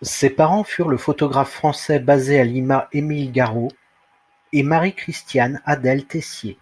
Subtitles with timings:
[0.00, 3.68] Ses parents furent le photographe français basé à Lima, Émile Garreaud
[4.54, 6.58] et Marie-Christiane-Adèle Tessier.